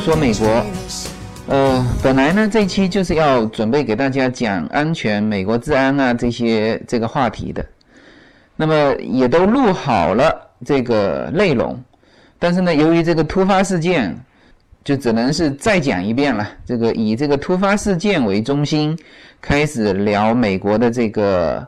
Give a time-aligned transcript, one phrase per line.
[0.00, 0.64] 说美国。
[1.46, 7.64] 呃，本来呢这期就是要准备给大家讲安全、美国治安啊这些这个话题的，
[8.56, 11.78] 那么也都录好了这个内容，
[12.38, 14.16] 但是呢，由于这个突发事件，
[14.84, 16.48] 就只能是再讲一遍了。
[16.64, 18.96] 这个以这个突发事件为中心，
[19.40, 21.66] 开始聊美国的这个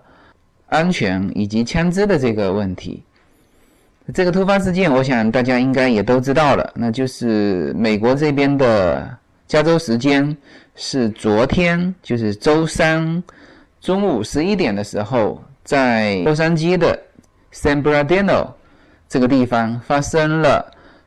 [0.68, 3.02] 安全以及枪支的这个问题。
[4.14, 9.18] 这个突发事件，我想大家应该也都知道了，那就是美国这边的。
[9.48, 10.34] 加州时间
[10.76, 13.22] 是昨天，就是周三
[13.82, 16.98] 中午十一点的时候，在洛杉矶的
[17.52, 18.48] San Bernardino
[19.10, 20.64] 这个地方发生了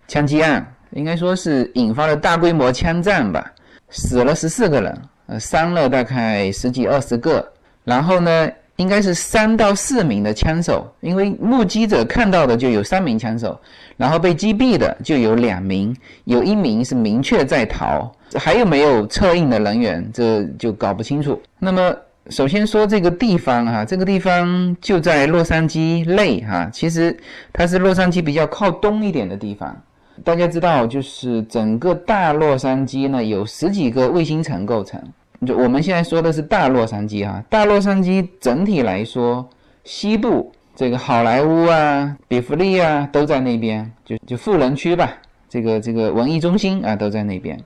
[0.07, 3.51] 枪击案，应该说是引发了大规模枪战吧，
[3.89, 7.51] 死了十四个人，呃，伤了大概十几二十个，
[7.83, 8.47] 然后呢？
[8.77, 13.59] 应该是三到四名的枪手，因为目击者看到的就有三名枪手，
[13.95, 15.95] 然后被击毙的就有两名，
[16.25, 21.41] 有一名是明确在逃，还有没有策应的人员，这就搞不清楚。
[21.57, 21.95] 那么
[22.29, 27.15] 首先说这个地方哈，这个地方就在洛杉矶内哈，其实
[27.53, 29.75] 它是洛杉矶比较靠东一点的地方。
[30.23, 35.01] 大家知道，就是整个大洛杉矶呢，有十几个卫星城构成。
[35.45, 39.47] 就我们现在说的是大洛杉矶哈，大洛杉矶整体来说，
[39.83, 45.11] 西部这个好莱坞啊、比弗利啊都在那边，就就富人区吧，
[45.49, 47.59] 这个这个文艺中心啊都在那边。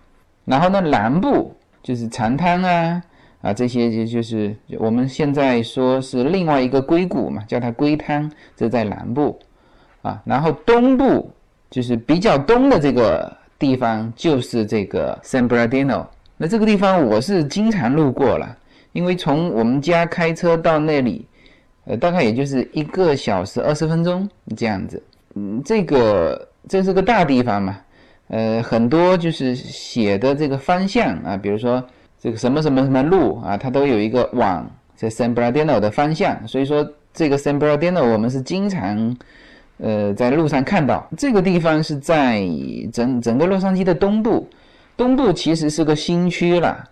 [0.46, 3.02] 然后呢，南部就是长滩啊
[3.42, 9.40] 啊这些就就是我们现在说是另外一个硅谷嘛，叫它硅滩，这在南部
[10.02, 10.22] 啊。
[10.26, 11.32] 然后东部
[11.70, 16.06] 就是比较东的这个地方，就是这个 San Bernardino。
[16.42, 18.56] 那这个地方我是经常路过了，
[18.94, 21.28] 因为从我们家开车到那里，
[21.84, 25.04] 呃，大概也就是一个小时二十分钟这样子。
[25.36, 27.78] 嗯，这个这是个大地方嘛，
[28.30, 31.84] 呃，很多就是写的这个方向啊，比如说
[32.18, 36.48] 这个什么什么什么路啊，它都有一个往这 San Bernardino 的方向。
[36.48, 39.18] 所以说这个 San Bernardino 我们是经常
[39.80, 41.06] 呃在路上看到。
[41.18, 42.48] 这个地方是在
[42.94, 44.48] 整整个洛杉矶的东部。
[45.00, 46.84] 东部其实是个新区了，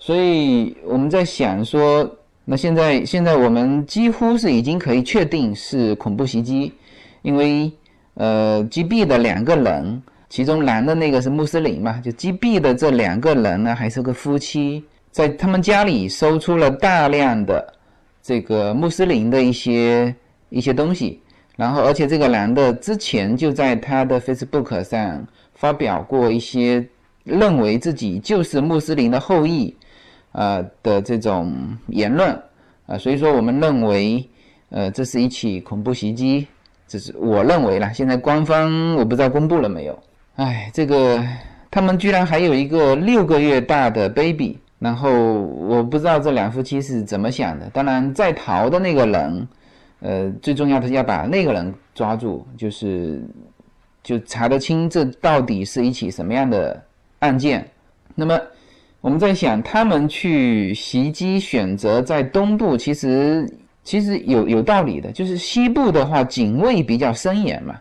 [0.00, 2.04] 所以我们在想说，
[2.44, 6.72] 那现在现在我们几乎是已经可以确定是恐怖袭击，
[7.22, 7.70] 因为
[8.14, 17.74] 呃击毙的两个人，其中男的那个是穆斯林嘛，就击毙的这两个人呢还是个夫妻，在他们家里搜出了大量的
[18.20, 20.12] 这个穆斯林的一些
[20.48, 21.20] 一些东西，
[21.54, 25.24] 然后而且这个男的之前就在他的 Facebook 上
[25.54, 26.84] 发表过一些。
[27.26, 29.74] 认为自己就是穆斯林的后裔，
[30.30, 31.52] 呃的这种
[31.88, 32.40] 言论，
[32.86, 34.24] 啊，所以说我们认为，
[34.70, 36.46] 呃，这是一起恐怖袭击，
[36.86, 37.92] 这是我认为啦。
[37.92, 39.98] 现在官方我不知道公布了没有，
[40.36, 41.20] 哎，这个
[41.68, 47.68] 他们居然还有一个六个月大的 baby，然后我不知道这两夫妻是怎么想的。
[47.70, 49.48] 当然，在逃的那个人，
[49.98, 53.20] 呃，最重要的是要把那个人抓住，就是
[54.04, 56.80] 就查得清这到底是一起什么样的。
[57.20, 57.68] 案件，
[58.14, 58.40] 那么
[59.00, 63.48] 我们在想，他们去袭击选择在东部，其实
[63.84, 65.12] 其实有有道理的。
[65.12, 67.76] 就是西部的话，警卫比较森严嘛，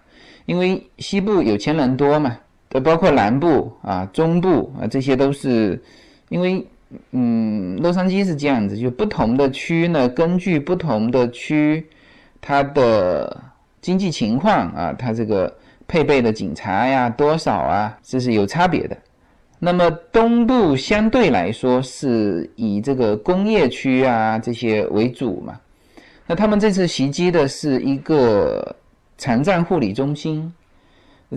[0.45, 2.37] 因为西部有钱人多嘛，
[2.69, 5.81] 呃，包括南部啊、中部啊，这些都是
[6.29, 6.65] 因为
[7.11, 11.85] 嗯，洛杉矶是这样子，就不同的区呢，根据不同的区，
[12.39, 13.43] 它的
[13.81, 15.53] 经济情况啊，它这个
[15.87, 18.95] 配备的警察呀多少啊，这是有差别的。
[19.57, 25.57] 那么东部相对来说是以这个工业区啊这些为主嘛，
[26.27, 28.75] 那他们这次袭击的是一个
[29.17, 30.53] 残障护理中心，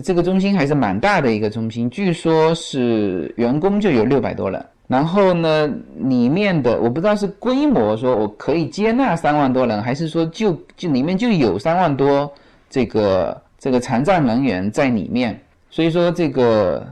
[0.03, 12.31] 这个中心还是蛮大的一个中心，据说是员工就有六百多人，然后呢里面的我不知道是规模说我可以接纳三万多人，还是说就就里面就有三万多
[12.69, 15.39] 这个这个残障人员在里面，
[15.69, 16.85] 所以说这个。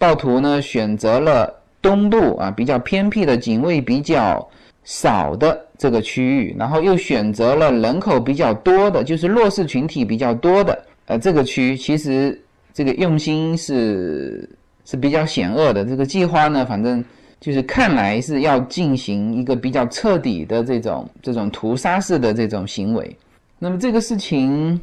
[0.00, 4.48] 暴徒呢选择了东部啊比较偏僻的警卫比较
[4.82, 11.76] 少的这个区域，然后又选择了人口比较多的，就是弱势群体比较多的呃这个区。
[11.76, 12.40] 其实
[12.72, 14.48] 这个用心是
[14.86, 15.84] 是比较险恶的。
[15.84, 17.04] 这个计划呢，反正
[17.38, 23.14] 就是看来是要进行一个比较彻底的这种这种屠杀式的这种行为。
[23.58, 24.80] 那么这个事情，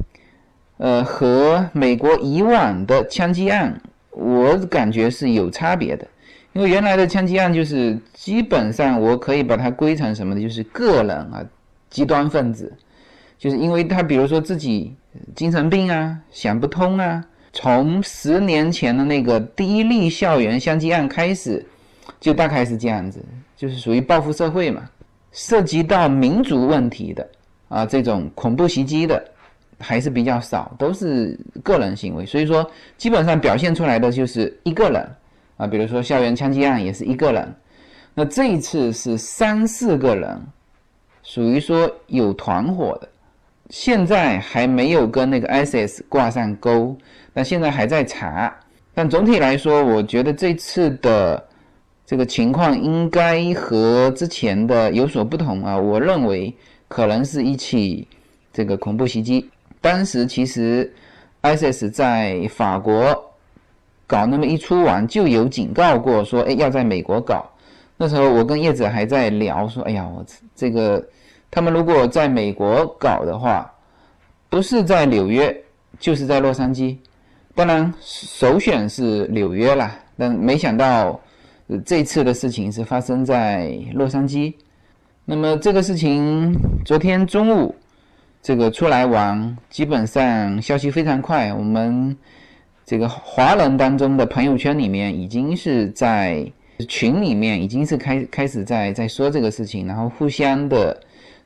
[0.78, 3.82] 呃，和美国以往的枪击案，
[4.18, 6.08] 我感觉是有差别的。
[6.54, 10.42] 因为原来的枪击案就是基本上我可以把它归成什么呢？
[10.42, 11.46] 就是个人啊，
[11.90, 12.74] 极端分子，
[13.38, 14.96] 就是因为他比如说自己
[15.36, 17.24] 精神病啊，想不通啊。
[17.54, 21.66] 从十年前的那个第一例校园枪击案开始。
[22.20, 23.24] 就大概是这样子，
[23.56, 24.90] 就是属于报复社会嘛，
[25.32, 27.30] 涉及到民族问题的
[27.68, 29.24] 啊，这种恐怖袭击的
[29.80, 32.26] 还是比较少，都是个人行为。
[32.26, 35.10] 所以说，基本上表现出来的就是一个人
[35.58, 37.56] 啊，比如说校园枪击案也是一个人，
[38.14, 40.42] 那这一次是三四个人，
[41.24, 43.10] 属于说有团伙的，
[43.70, 46.96] 现在还没有跟那个 ISIS 挂上钩，
[47.34, 48.56] 但现在还在查。
[48.94, 51.44] 但总体来说，我觉得这次的。
[52.10, 55.78] 这个情况应该和之前的有所不同啊！
[55.78, 56.56] 我认为
[56.88, 58.08] 可能是一起
[58.54, 59.50] 这个恐怖袭击。
[59.88, 60.94] 当时其实
[61.42, 63.32] ISIS 在法国
[64.06, 67.50] 搞那么一出完，就有警告过说，哎，要在美国搞。
[67.96, 71.02] 那时候我跟叶子还在聊说，哎呀，我这个
[71.50, 73.74] 他们如果在美国搞的话，
[74.50, 75.56] 不是在纽约，
[75.98, 76.98] 就是在洛杉矶。
[77.56, 81.18] 当然首选是纽约啦，但没想到。
[81.86, 84.54] 这次的事情是发生在洛杉矶，
[85.26, 86.56] 那么这个事情
[86.86, 87.76] 昨天中午
[88.48, 91.54] 这个出来玩，基本上消息非常快。
[91.54, 92.16] 我们
[92.86, 96.50] 这个华人当中的朋友圈里面已经是在
[96.88, 100.98] 群里面已经是开开始在在说这个事情，然后互相的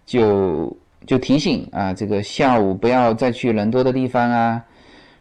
[0.06, 0.78] 就
[1.08, 4.64] 就提醒啊，这个下午不要再去人多的地方啊。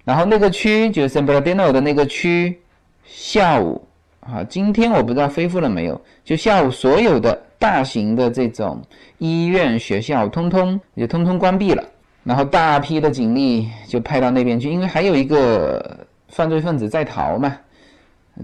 [0.05, 2.59] 然后那个区就是 San b e r n a d i n o 的那个区，
[3.07, 3.81] 下午。
[4.21, 5.99] 啊，今天我不知道恢复了没有？
[6.23, 8.81] 就下午所有的大型的这种
[9.17, 11.83] 医院、学校，通通也通通关闭了，
[12.23, 17.57] 然后大批的警力就派到那边去，因为还有一个犯罪分子在逃嘛，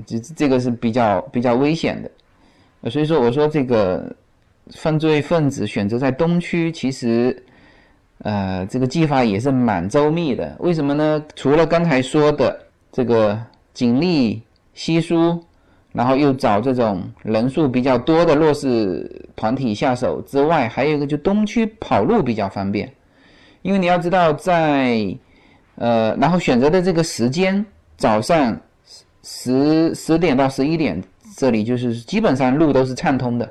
[0.06, 2.90] 这这个是比较比较危险的。
[2.90, 4.10] 所以说，我说这个
[4.70, 7.44] 犯罪分子选择在东区，其实
[8.22, 10.56] 呃，这个计划也是蛮周密的。
[10.58, 11.22] 为什么呢？
[11.34, 12.58] 除了刚才说的
[12.90, 13.38] 这个
[13.74, 15.38] 警力稀疏。
[15.96, 22.92] 然后又找这种人数比较多的弱势团体下手之外，还有一个就东区跑路比较方便，
[23.62, 25.16] 因为你要知道在，
[25.76, 27.64] 呃，然后选择的这个时间
[27.96, 28.60] 早上
[29.22, 31.02] 十十点到十一点，
[31.34, 33.50] 这里就是基本上路都是畅通的，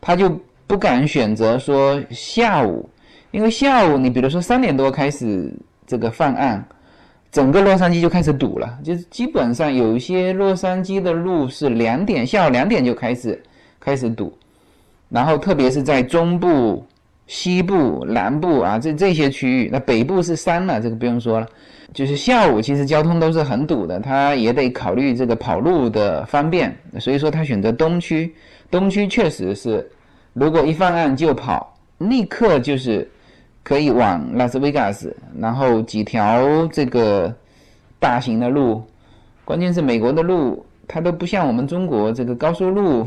[0.00, 0.34] 他就
[0.66, 2.88] 不敢选择说下午，
[3.32, 5.52] 因为下午你比如说三点多开始
[5.86, 6.66] 这个犯案。
[7.32, 13.42] 整个洛杉矶就开始堵了，就是基本上有一些洛杉矶的路是两点下午两点就开始
[13.80, 14.30] 开始堵，
[15.08, 16.84] 然后特别是在中部、
[17.26, 21.48] 西部、南部啊这这些区域，那北部是山了，这个不用说了，
[21.94, 28.34] 就是下午其实交通都是很堵的，他也得考虑这个跑路的方便，所以说他选择东区，
[28.70, 29.90] 东区确实是，
[30.34, 33.10] 如果一犯案就跑，立刻就是。
[33.64, 37.32] 可以往拉斯维加斯，然后几条这个
[37.98, 38.82] 大型的路，
[39.44, 43.06] 关键是美国的路，它都不像我们中国这个高速路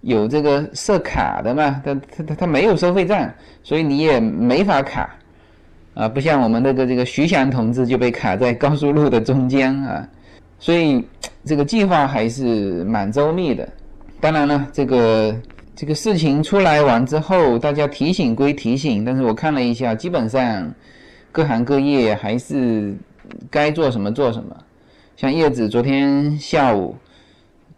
[0.00, 5.14] 有这个设卡的嘛，它它它它没有收费站，所以你也没法卡
[5.92, 10.08] 啊，不像我们那个这个徐翔同志就被卡在高速路的中间啊，
[10.58, 11.04] 所以
[11.44, 13.68] 这个计划还是蛮周密的。
[14.20, 15.34] 当然了，这个。
[15.76, 20.70] 这个事情出来完之后，大家提醒归提醒，但是我看了一下，基本上
[21.32, 22.94] 各行各业还是
[23.50, 24.54] 该做什么做什么。
[25.16, 26.94] 像叶子昨天下午、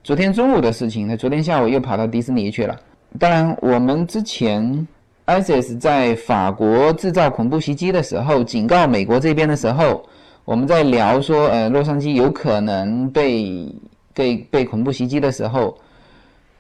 [0.03, 2.77] 昨天中午的事情，他昨天下午又跑到迪士尼去了。
[3.21, 4.87] 当然，我们之前
[5.27, 10.05] ISIS 在法国制造恐怖袭击的时候，警告美国这边的时候，
[10.45, 13.73] 我们在聊说，呃，洛杉矶有可能被
[14.13, 15.79] 被被恐怖袭击的时候，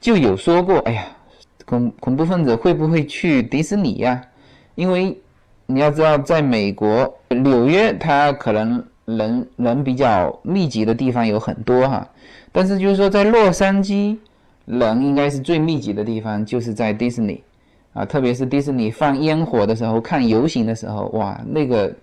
[0.01, 1.05] 就有说过，哎呀。
[1.65, 4.21] 恐恐怖分子会不会去迪士尼呀？
[4.75, 5.17] 因为
[5.67, 12.07] 你要知道，在美国纽约，它可能人人比较密集的地方有很多哈，
[12.51, 14.17] 但是就是说在洛杉矶，
[14.67, 17.43] 人应该是最密集的地方，就是在迪士尼
[17.93, 21.95] 啊，特别是迪士尼放烟火的时候，看游行的时候，哇，那个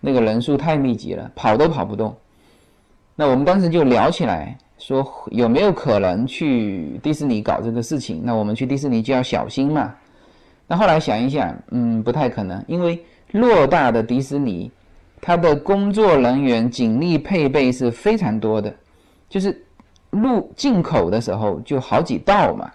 [0.00, 2.14] 那个人数太密集了，跑都跑不动。
[3.14, 4.56] 那我们当时就聊起来。
[4.78, 8.22] 说有没有可能去迪士尼搞这个事情？
[8.24, 9.94] 那我们去迪士尼就要小心嘛。
[10.66, 13.02] 那后来想一想，嗯，不太可能，因为
[13.32, 14.70] 偌大的迪士尼，
[15.20, 18.72] 它的工作人员警力配备是非常多的。
[19.28, 19.60] 就是
[20.10, 22.70] 入进口的时候就好几道嘛，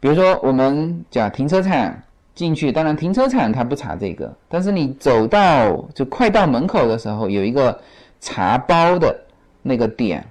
[0.00, 1.94] 比如说我们讲停车场
[2.34, 7.78] 进去，当然停车场它不查这个，但是你走到就快到门口的时候，有一个
[8.20, 9.18] 查包的
[9.62, 10.24] 那个点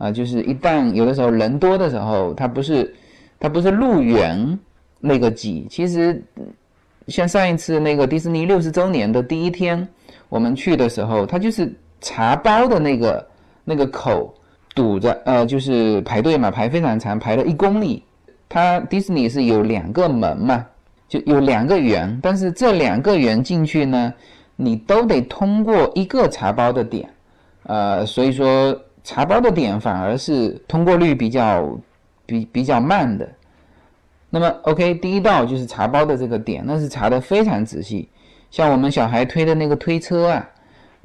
[0.00, 2.92] 啊，就是一旦有的时候人多的时候，它不是
[3.38, 4.58] 它不是入园
[4.98, 6.20] 那个挤，其实
[7.06, 9.86] 像上一次那个迪士尼六十周年的第一天，
[10.28, 13.28] 我们去的时候，它就是茶包的那个
[13.64, 14.34] 那个口。
[14.72, 18.04] 堵着，呃，就是排队嘛，排非常长，排了一公里。
[18.48, 20.64] 它迪士尼是有两个门嘛，
[21.08, 24.14] 就有两个园，但是这两个园进去呢，
[24.54, 27.10] 你都得通过一个茶包的点，
[27.64, 31.78] 呃，所以说查包的点反而是通过率比较
[32.26, 33.28] 比比较慢的。
[34.28, 38.08] 那么，OK，第一道就是查包的这个点，那是查的非常仔细，
[38.50, 40.48] 像我们小孩推的那个推车啊。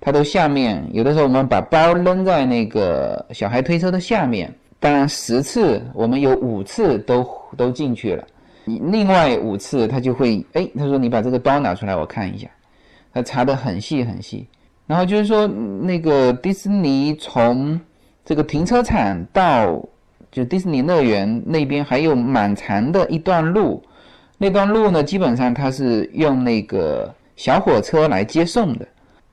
[0.01, 7.25] 它都下面有的时候我们把包扔在那个小孩推车的下面，当然十次我们有五次都
[7.55, 8.27] 都进去了，
[8.65, 12.47] 另外五次他就会哎，他说你把这个包拿出来我看一下，
[13.13, 14.45] 他查的很细很细，
[14.87, 17.79] 然后就是说那个迪士尼从
[18.23, 19.83] 这个停车场到
[20.31, 23.81] 就迪士尼乐园那边还有蛮长的一段路，
[24.37, 28.87] 那段路呢基本上它是用那个小火车来接送的。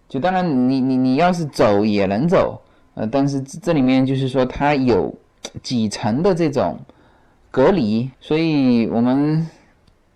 [0.08, 2.60] 就当然，你你你要是走也能走，
[2.94, 5.14] 呃，但是这里面就是说它有
[5.62, 6.78] 几层的这种
[7.50, 9.48] 隔离，所以我们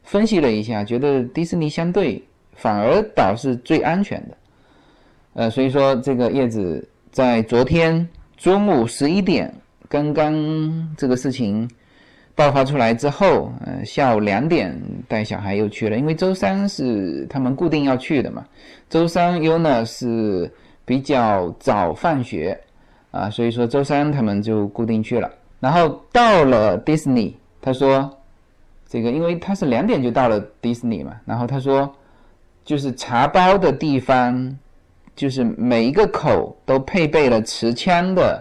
[0.03, 2.23] 分析了一下，觉得迪士尼相对
[2.55, 4.37] 反而倒是最安全的，
[5.37, 9.55] 呃，所以说这个叶子在昨天中午十一点
[9.89, 10.35] 刚刚
[10.97, 11.69] 这个事情。
[12.35, 14.79] 爆发出来之后，呃，下午两点
[15.09, 18.45] 带小孩又去了，因为周三是他们固定要去的嘛。
[18.91, 20.53] 周三 UNA 是
[20.85, 22.61] 比较早放学，
[23.11, 25.33] 啊，所以说周三他们就固定去了。
[25.61, 28.15] 然后到了迪士尼，他说，
[28.87, 31.91] 这个因为他是两点就到了迪士尼嘛，然后他说，
[32.67, 34.59] 就是查包的地方，
[35.17, 38.41] 就是每一个口都配备了持枪的，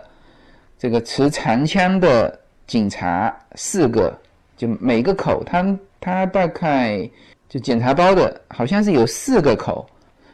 [0.77, 2.39] 这个持长枪的。
[2.67, 4.11] 警察四个，
[4.57, 7.07] 就每个口，他他大概
[7.47, 9.87] 就检查包的，好像是有四个口。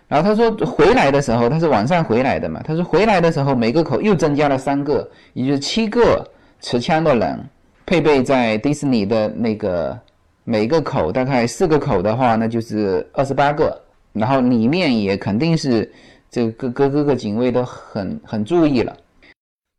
[0.07, 6.25] 然后他说回来的时候，他是晚上回来的嘛，他说回来的时候每个口又增加了三个，也就是七个
[6.61, 7.37] 持枪的人
[7.85, 9.99] 配备在迪士尼的那个
[10.45, 13.77] 每个口，大概四个口的话，那就是二十八个。
[14.13, 15.91] 然后里面也肯定是
[16.31, 18.95] 这个各各个警卫都很很注意了。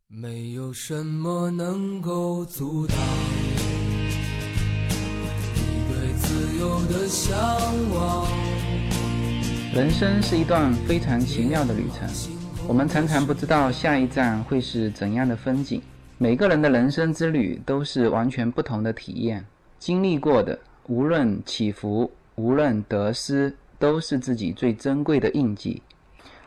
[0.07, 2.95] 没有什么能够阻挡
[5.55, 7.35] 你对自由的向
[7.95, 8.27] 往。
[9.75, 12.07] 人生是一段非常奇妙的旅程，
[12.69, 15.81] 我们常常不知道下一站会是怎样的风景。
[16.19, 19.43] 每个人的人生之旅都是完全不同的体验，
[19.79, 25.83] 经历过的无论起伏，无论得失，都是自己最珍贵的印记。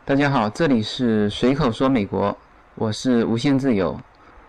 [0.07, 2.37] 大家好，这里是随口说美国。
[2.75, 3.99] 我是无限自由。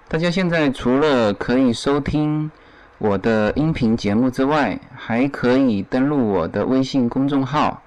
[0.06, 2.50] 大家现在除了可以收听
[2.98, 7.82] 我的音频节目之外，还可以登录我的微信公众号。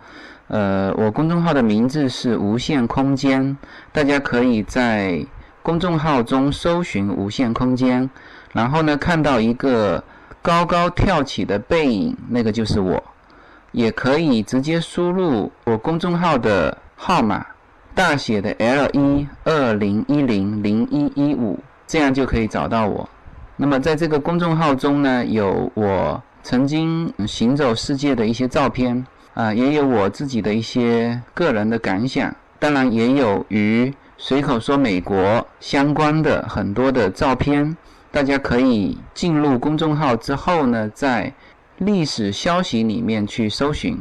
[0.47, 3.55] 呃，我公众号的名字是无限空间。
[3.91, 5.23] 大家可以在
[5.61, 8.09] 公众号中搜寻“无限空间”，
[8.51, 10.03] 然后呢，看到一个
[10.41, 13.03] 高高跳起的背影，那个就是我。
[13.71, 17.45] 也可以直接输入我公众号的号码。
[17.95, 23.09] 大写的 L 一二零一零零一一五，这样就可以找到我。
[23.57, 37.75] 那么在这个公众号中呢，有我曾经行走世界的一些照片啊，也有我自己的一些个人的感想，当然也有与随口说美国相关的很多的照片。
[38.11, 41.31] 大家可以进入公众号之后呢，在
[41.77, 43.97] 历史消息里面去搜寻。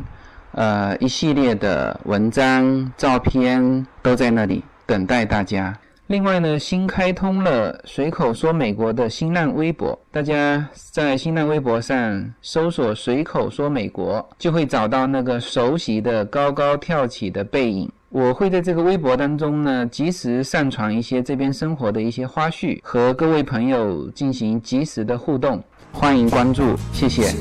[0.52, 5.76] 呃，一系列的文章、照片都在那里等待大家。
[6.08, 17.92] 另外呢，新开通了随口说美国的新浪微博，大家在新浪微博上搜索“随口说美国”，就会找到那个熟悉的高高跳起的背影。
[18.08, 25.62] 我会在这个微博当中呢，及时上传一些这边生活的一些花絮，和各位朋友进行及时的互动。
[25.92, 27.34] 欢迎关注，谢谢。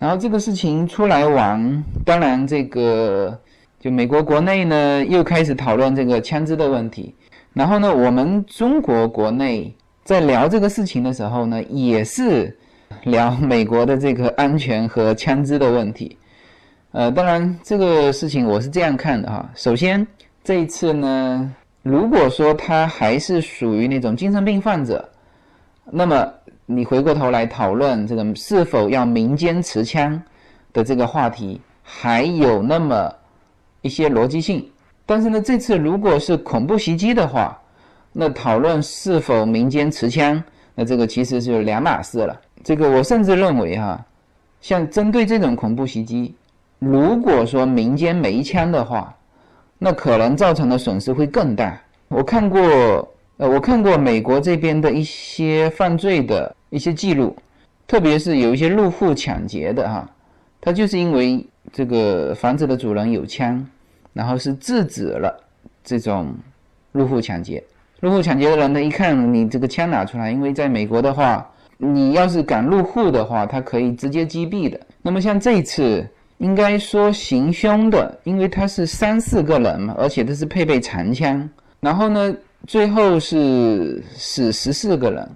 [0.00, 3.38] 然后这个事情出来完，当然这个
[3.78, 7.14] 就美国国内呢又开始讨论这个枪支的问题。
[7.52, 9.70] 然后呢，我们中国国内
[10.02, 12.56] 在聊这个事情的时候呢，也是
[13.02, 16.16] 聊美国的这个安全和枪支的问题。
[16.92, 19.50] 呃，当然这个事情我是这样看的哈。
[19.54, 20.06] 首先
[20.42, 25.06] 这一次呢，如果说他还是属于那种精神病患者，
[25.84, 26.26] 那么
[26.72, 30.22] 你回过头来讨论这个是否要民间持枪
[30.72, 33.12] 的这个话题，还有那么
[33.82, 34.70] 一些逻辑性。
[35.04, 37.60] 但是呢，这次如果是恐怖袭击的话，
[38.12, 40.40] 那讨论是否民间持枪，
[40.76, 42.40] 那这个其实是两码事了。
[42.62, 44.00] 这个我甚至认为哈，
[44.60, 46.32] 像针对这种恐怖袭击，
[46.78, 49.12] 如果说民间没枪的话，
[49.76, 51.76] 那可能造成的损失会更大。
[52.06, 57.34] 我看过，呃，我看过美国这边的一些犯罪的一些记录，
[57.86, 60.06] 特别是有一些入户抢劫的哈，
[60.60, 61.42] 他就是因为
[61.72, 63.66] 这个房子的主人有枪，
[64.12, 65.34] 然后是制止了
[65.82, 66.34] 这种
[66.92, 67.64] 入户抢劫。
[68.00, 71.50] 入户抢劫的人呢，一看你这个枪拿出来，因为在美国的话。
[71.82, 74.78] 你要是敢入户的话，他可以直接击毙的。
[75.00, 76.06] 那么像这次，
[76.36, 81.48] 应该说行凶的，因为他是三四个人嘛，而且他是配备长枪，
[81.80, 82.36] 然后呢，
[82.66, 85.30] 最后是死十四个人，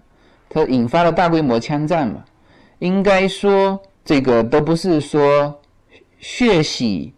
[0.48, 2.24] 他引发了大规模枪战嘛。
[2.80, 5.58] 应该说这个都不是说
[6.18, 7.12] 血洗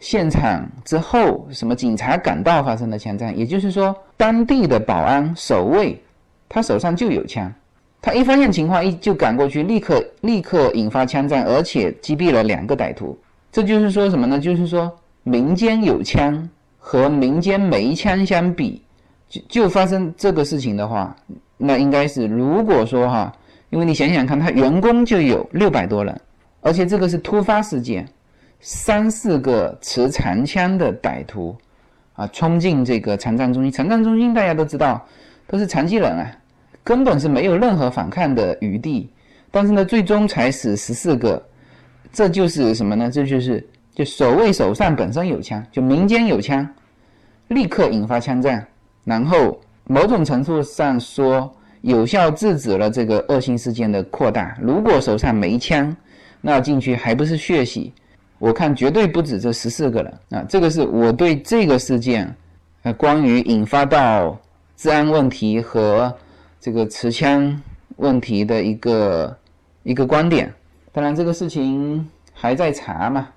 [0.00, 6.00] 现场之后什么警察赶到发生的枪战，也就是说当地的保安守卫
[6.48, 7.52] 他手上就有枪。
[8.00, 13.18] 他一发现情况，一就赶过去，立刻立刻引发枪战，而且击毙了两个歹徒。
[13.50, 14.38] 这就是说什么呢？
[14.38, 14.90] 就是说
[15.24, 18.80] 民间有枪和民间没枪相比，
[19.28, 21.14] 就就发生这个事情的话，
[21.56, 23.32] 那应该是如果说哈，
[23.70, 26.20] 因为你想想看，他员工就有六百多人，
[26.60, 28.08] 而且这个是突发事件，
[28.60, 31.56] 三四个持长枪的歹徒
[32.14, 35.06] 啊，冲进这个残障中心，残障中心大家都知道
[35.46, 36.30] 都是残疾人啊。
[36.84, 39.10] 根本是没有任何反抗的余地，
[39.50, 41.42] 但是呢，最终才死十四个，
[42.10, 43.10] 这就是什么呢？
[43.10, 46.66] 这就是就守卫手上本身有枪，就民间有枪，
[47.48, 48.66] 立刻引发枪战，
[49.08, 54.56] 然后某种程度上说有效制止了这个恶性事件的扩大。
[54.60, 55.96] 如果手上没枪，
[56.42, 57.92] 那进去还不是血洗？
[58.38, 60.44] 我看绝对不止这十四个人啊！
[60.48, 62.32] 这个是我对这个事件，
[62.82, 64.38] 呃，关于引发到
[64.76, 66.14] 治安问题和。
[66.60, 67.62] 这个持枪
[67.98, 69.38] 问题的一个
[69.84, 70.52] 一个观点，
[70.90, 73.28] 当然这个事情还在查嘛。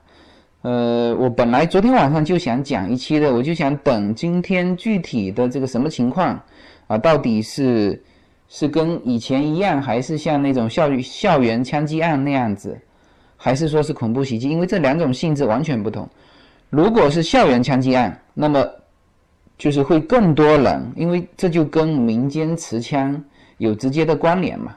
[0.62, 6.40] 呃，我本来昨天晚上就想讲一期的，我就想等今天具体的这个什么情况
[6.88, 8.02] 啊，到底是
[8.48, 12.80] 是跟以前一样，还是像那种校校园枪击案那样子，
[13.38, 14.50] 还是说是恐怖袭击？
[14.50, 16.08] 因为这两种性质完全不同。
[16.70, 18.66] 如果是校园枪击案，那么。
[19.58, 23.24] 就是会更多人，因为这就跟民间持枪
[23.60, 24.76] 有直接的关联嘛。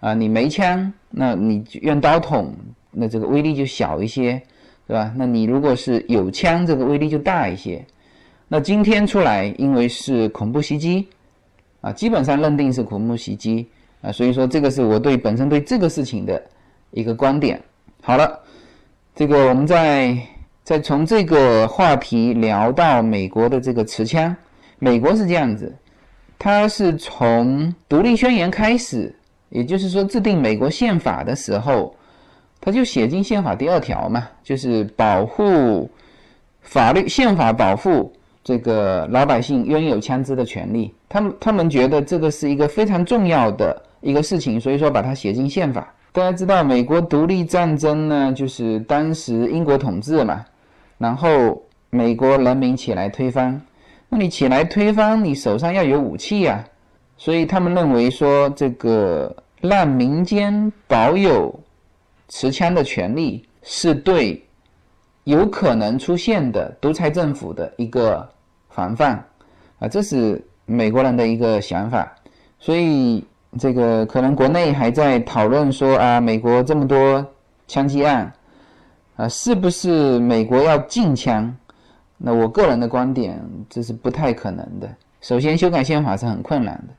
[0.00, 2.54] 啊，你没枪，那你用刀捅，
[2.90, 4.42] 那这个威力就小一些，
[4.86, 5.12] 对吧？
[5.16, 7.84] 那你如果是有枪，这个威力就大一些。
[8.48, 11.08] 那今天出来，因为是恐怖袭击，
[11.80, 13.66] 啊，基本上认定是恐怖袭击
[14.00, 16.42] 啊，所以说这个是我对本身对这个事情的
[16.90, 17.60] 一个观点。
[18.02, 18.38] 好了，
[19.14, 20.16] 这个我们在。
[20.66, 24.36] 再从这个话题聊到美国的这个持枪，
[24.80, 25.72] 美国是这样子，
[26.40, 29.14] 它是从独立宣言开始，
[29.50, 31.94] 也就是说制定美国宪法的时候，
[32.60, 35.88] 他就写进宪法第二条嘛，就是保护
[36.62, 45.92] 法律宪法保护这个老百姓拥有枪支的权利，他们他们觉得这个是一个非常重要的一个事情，所以说把它写进宪法。
[46.12, 50.44] 大家知道美国独立战争呢，就是当时英国统治嘛。
[50.98, 53.60] 然后美国人民起来推翻，
[54.08, 56.64] 那你起来推翻，你手上要有武器呀。
[57.18, 61.54] 所以他们认为说，这个让民间保有
[62.28, 64.42] 持枪的权利，是对
[65.24, 68.28] 有可能出现的独裁政府的一个
[68.70, 69.24] 防范
[69.78, 72.12] 啊，这是美国人的一个想法。
[72.58, 73.24] 所以
[73.58, 77.26] 这个可能国内还在讨论说啊，美国这么多
[77.66, 78.32] 枪击案。
[79.16, 81.56] 啊，是不是美国要禁枪？
[82.18, 84.86] 那我个人的观点，这是不太可能的。
[85.22, 86.92] 首先，修改宪法是很困难的。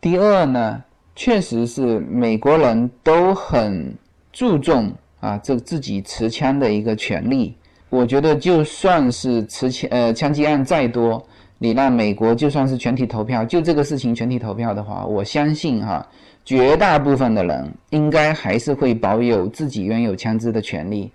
[0.00, 0.80] 第二呢，
[1.16, 3.92] 确实是美国人都很
[4.38, 7.56] 注重啊，这自己持枪的一个权利。
[7.90, 11.20] 我觉得，就算是持枪呃枪击案再多，
[11.58, 16.06] 你让美国就算是全体投票，就这个事情全体投票的话，我相信哈，
[16.44, 21.10] 绝大部分的人应该还是会保有自己拥有枪支的权利。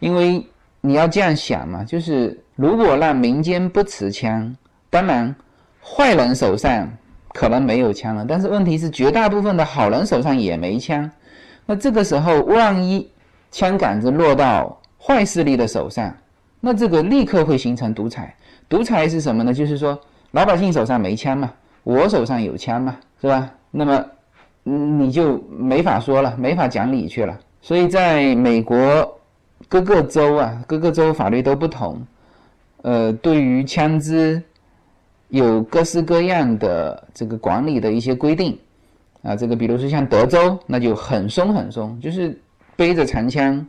[0.00, 0.44] 因为
[0.80, 4.56] 你要这样想嘛，就是如果让民间不持枪，
[4.90, 5.32] 当然
[5.80, 6.90] 坏人手上
[7.32, 11.08] 可能没有枪了，但是问题是绝大部分的好人手上也没枪。
[11.66, 13.08] 那这个时候，万一
[13.50, 16.14] 枪杆子落到坏势力的手上，
[16.60, 18.34] 那这个立刻会形成独裁。
[18.68, 19.52] 独裁是什么呢？
[19.52, 19.98] 就是说
[20.32, 23.50] 老百姓手上没枪嘛，我手上有枪嘛，是吧？
[23.70, 24.04] 那么
[24.62, 27.38] 你就没法说了，没法讲理去了。
[27.62, 29.18] 所以在美国
[29.68, 32.00] 各个州啊，各个州法律都不同，
[32.82, 34.42] 呃，对于枪支
[35.28, 38.58] 有各式各样的这个管理的一些规定
[39.22, 39.36] 啊。
[39.36, 42.40] 这个比如说像德州，那就很松很松，就是
[42.76, 43.66] 背着长枪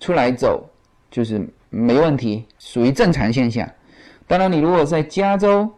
[0.00, 0.64] 出来走
[1.10, 3.68] 就是没问题，属于正常现象。
[4.26, 5.68] 当然，你如果在加州，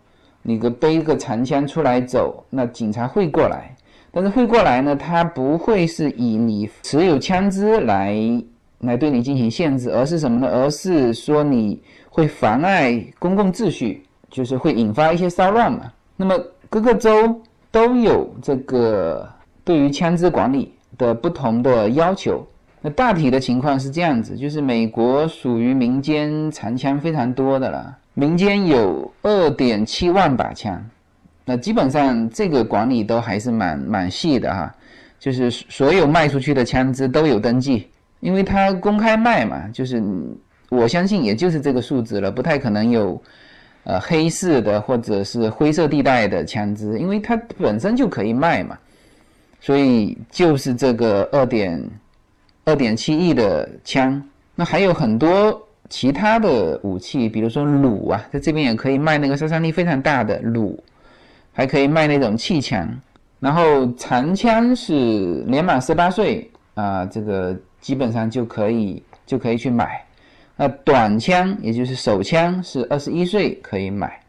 [0.42, 3.74] 你个背个长枪出来走，那警察会过来。
[4.12, 8.14] 但是会过来呢，他不会是以你持有枪支来
[8.78, 10.48] 来对你进行限制，而是什么呢？
[10.48, 15.90] 而是说你会妨碍公共秩序，就是会引发一些骚乱嘛。
[16.16, 16.38] 那么
[16.70, 17.42] 各个州
[17.74, 19.28] 都有这个
[19.64, 22.46] 对于枪支管理的不同的要求。
[22.80, 27.98] 那大体的情况是这样子，就是美国属于民间长枪非常多的了。
[28.14, 30.80] 民间有二点七万把枪，
[31.44, 34.72] 那基本上这个管理都还是蛮蛮细的哈，
[35.18, 37.88] 就是所有卖出去的枪支都有登记，
[38.20, 40.00] 因为它公开卖嘛，就是
[40.68, 43.20] 我相信也就是这个数字了，不太可能有
[43.84, 48.76] 呃黑市的或者是灰色地带的枪支，因为它本身就可以卖嘛，
[49.60, 51.82] 所以就是这个二点
[52.64, 54.22] 二点七亿的枪，
[54.54, 55.60] 那还有很多。
[55.90, 60.74] 其他的武器，比如说弩啊，在这边也可以卖那个杀伤力非常大的弩，
[61.52, 62.88] 还可以卖那种气枪。
[63.38, 64.92] 然后长枪是
[65.46, 70.02] 年满十八岁啊，这个基本上就可以就可以去买。
[70.56, 74.20] 那短枪也就是手枪是二十一岁可以买。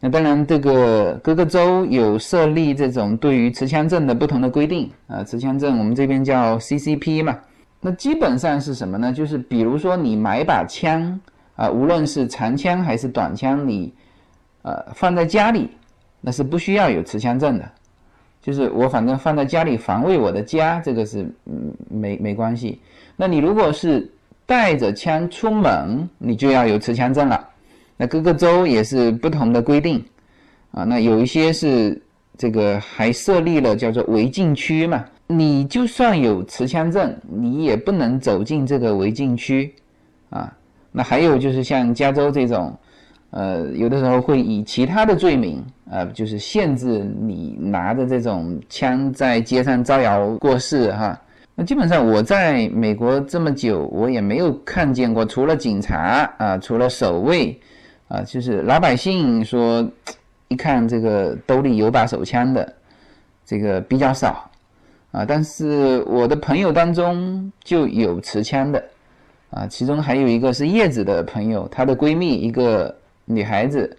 [0.00, 7.36] 那当然，这个各个州有设立这种对于持枪证的不同的规定啊，持枪证我们这边叫 CCP 嘛。
[7.80, 9.12] 那基本上是什么呢？
[9.12, 11.18] 就是比如说你买把枪
[11.56, 13.92] 啊，无论是长枪还是短枪，你
[14.62, 15.70] 呃放在家里，
[16.20, 17.68] 那是不需要有持枪证的。
[18.40, 22.80] 就是我反正放在家里防卫我的家，这个是嗯没没关系。
[23.16, 24.08] 那你如果是
[24.48, 27.46] 带着枪出门，你就要有持枪证了。
[27.98, 30.02] 那各个州也是不同的规定
[30.70, 30.84] 啊。
[30.84, 32.00] 那有一些是
[32.38, 35.04] 这个还设立了叫做违禁区嘛。
[35.26, 39.70] 你就算有持枪证，你也不能走进这个违禁区，
[40.30, 40.50] 啊，
[40.92, 42.74] 那还有就是像加州这种，
[43.28, 51.20] 呃，有的时候会以其他的罪名，呃，就是限制你拿着这种枪在街上招摇过市，哈。
[51.60, 57.58] 那基本上我在美国这么久，我也没有看见过，除了警察啊，除了守卫，
[58.06, 59.84] 啊，就是老百姓说，
[60.46, 62.72] 一看这个兜里有把手枪的，
[63.44, 64.48] 这个比较少。
[65.10, 68.84] 啊，但是我的朋友当中就有持枪的，
[69.50, 72.94] 啊，其中还有一个是叶子的朋友，她的闺蜜一个
[73.24, 73.96] 女孩子，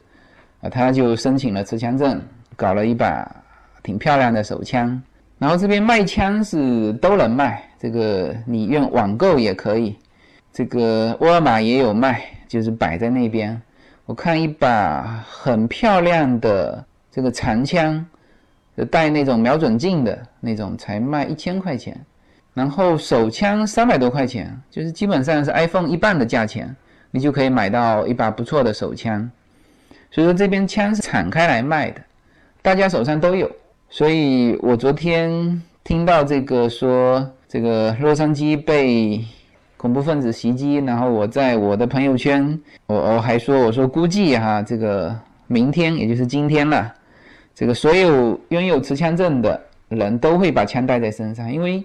[0.62, 2.22] 啊，她就申请了持枪证，
[2.56, 3.30] 搞了一把
[3.84, 5.02] 挺漂亮的手枪。
[5.40, 9.98] 然后这边卖枪是都能卖，这个你用网购也可以，
[10.54, 13.60] 这个沃尔玛也有卖，就是摆在那边。
[14.06, 18.06] 我看一把很漂亮的这个长枪。
[18.90, 22.00] 带那种瞄准镜的那种才卖一千块钱，
[22.54, 26.74] 然后手枪三百多块钱，就是基本上是 iPhone 一半的价钱，
[27.12, 29.30] 你就可以买到一把不错的手枪。
[30.10, 32.02] 所以说这边枪是敞开来卖的，
[32.62, 33.52] 大家手上都有。
[33.92, 39.20] 所以我昨天听到这个说这个洛杉矶被
[39.78, 46.94] 恐怖分子袭击，然后我在我的朋友圈，我我还说我说估计哈这个明天也就是今天了。
[47.56, 51.84] 这个所有拥有持枪证的人都会把枪带在身上，因为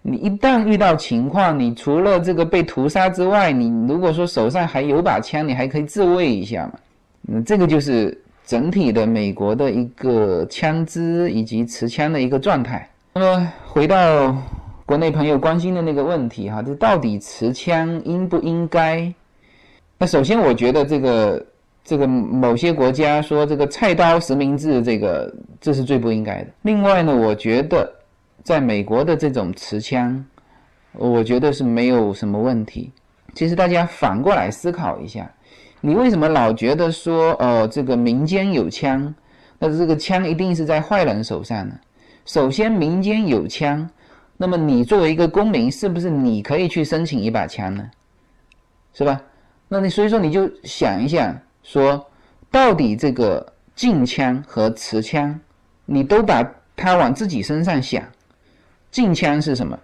[0.00, 6.72] 你一旦遇到情况，你除了这个被屠杀之外，你如果说手上还有把枪，你还可以自卫一下嘛。
[7.28, 8.16] 嗯，这个就是
[8.48, 12.88] 整体的美国的一个枪支以及持枪的一个状态。
[13.12, 14.34] 那么回到
[14.86, 19.12] 国内朋友关心的那个问题哈，这到底持枪应不应该？
[19.98, 21.46] 那首先我觉得这个。
[21.84, 26.48] 这个某些国家说这个菜刀实名制，这个这是最不应该的。
[26.60, 27.90] 另外呢，我觉得
[28.42, 30.22] 在美国的这种持枪，
[30.92, 32.92] 我觉得是没有什么问题。
[33.32, 35.30] 其实大家反过来思考一下，
[35.80, 39.14] 你为什么老觉得说哦，这个民间有枪，
[39.58, 41.74] 那这个枪一定是在坏人手上呢？
[42.24, 43.88] 首先，民间有枪，
[44.36, 47.88] 那么你作为一个公民，是不是你可以去申请一把枪呢？
[48.92, 49.20] 是吧？
[49.68, 51.36] 那你所以说你就想一想。
[51.62, 52.02] 说，
[52.50, 55.38] 到底这个禁枪和持枪，
[55.84, 56.42] 你都把
[56.74, 58.02] 它往自己身上想。
[58.90, 59.78] 禁枪是什么？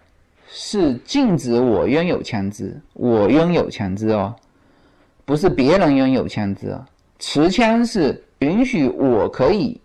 [0.49, 4.35] 是禁止我拥有枪支，我拥有枪支哦，
[5.25, 6.77] 不是别人拥有枪支。
[7.19, 9.81] 持枪是允许我可以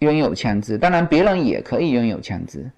[0.00, 2.70] 拥有枪支，当然别人也可以拥有枪支，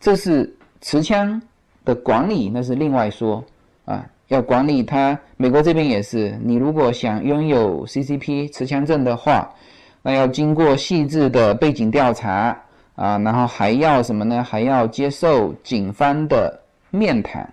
[0.00, 1.40] 这是持枪
[1.84, 3.44] 的管理，那是另外说
[3.84, 4.06] 啊。
[4.28, 9.52] 要管理他，美国这边也是，你如果想拥有 CCP 持枪证的话，
[10.00, 12.58] 那要经过细致的背景调查
[12.94, 14.42] 啊，然后还要什么呢？
[14.42, 16.58] 还要接受警方的
[16.88, 17.46] 面谈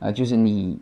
[0.00, 0.78] 啊，就是你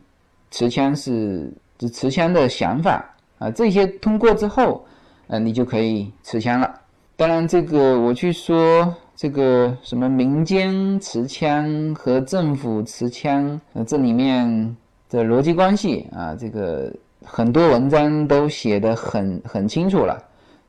[0.50, 4.84] 持枪是持枪的想法啊，这些通过之后，
[5.26, 6.80] 呃，你就可以持枪了。
[7.16, 14.76] 当然，这个我去说这个什么民间持枪和政府持枪，呃，这里面。
[15.08, 16.92] 的逻辑关系啊，这个
[17.24, 20.20] 很多文章都写得很很清楚了，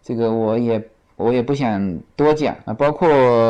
[0.04, 2.72] 这个我也我也不想多讲啊。
[2.72, 3.10] 包括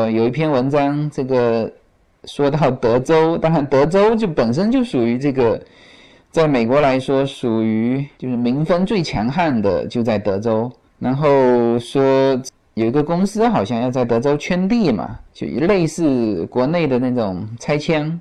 [0.10, 1.70] 有一篇文章，这个
[2.24, 5.62] 说到德州，当然德州就本身就属于这个，
[6.32, 10.72] 在美国来说属于就是民风最强悍的，就在德州。
[11.00, 12.02] 然后说
[12.74, 18.20] 有一个公司好像要在德州圈地嘛，就类似国内的那种拆迁，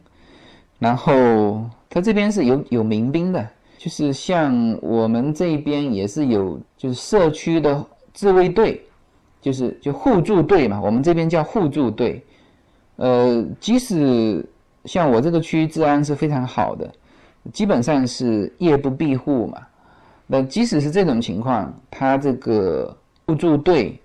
[0.78, 1.64] 然后。
[1.88, 8.82] 他这边是有有民兵的，就是像我们这边也是有，就是社区的自卫队，
[9.40, 12.22] 就是就互助队嘛，我们这边叫互助队。
[12.96, 14.44] 呃，即使
[14.84, 16.92] 像我这个区治安是非常好的，
[17.52, 19.58] 基本上是夜不闭户嘛。
[20.26, 24.00] 那即使是这种情况，他这个互助队，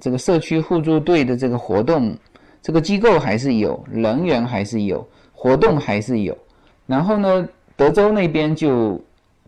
[0.00, 2.16] 这个社区互助队的这个活动，
[2.62, 6.36] 这个机构还是有，人员还是有，活动还是有。
[6.86, 8.98] 然后呢，德州那边就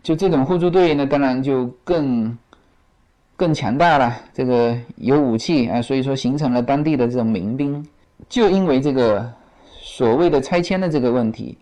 [0.03, 2.37] 就这种互助队，呢当然就更
[3.35, 4.15] 更强大了。
[4.31, 7.83] 这个有武器啊，所以说形成了当地的这种民兵。
[8.29, 9.27] 就因为这个
[9.81, 11.57] 所谓的拆迁的这个问题，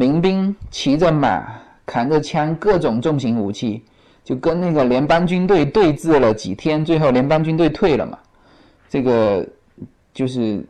[0.00, 1.46] 民兵骑着马，
[1.84, 3.82] 扛着枪，各种重型武器，
[4.24, 8.18] 就跟那个联邦军队对峙了几天，最后联邦军队退了嘛。
[8.88, 9.46] 这个
[10.14, 10.64] 就是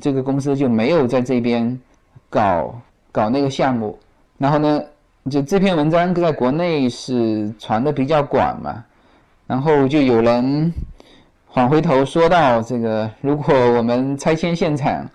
[0.00, 1.76] 这个公司就没有在这边
[2.30, 2.72] 搞。
[3.10, 3.98] 搞那个项目，
[4.36, 4.82] 然后呢，
[5.30, 8.84] 就这篇文章在国内是传的比较广嘛，
[9.46, 10.70] 然后就有人
[11.54, 15.08] 返回头说到这个，如果我们拆迁现场，